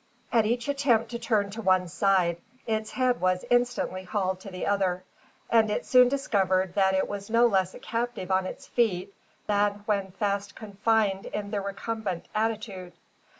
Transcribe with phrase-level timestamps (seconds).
[0.33, 4.65] At each attempt to turn to one side, its head was instantly hauled to the
[4.65, 5.03] other,
[5.47, 9.13] and it soon discovered that it was no less a captive on its feet
[9.45, 12.93] than when fast confined in the recumbent attitude.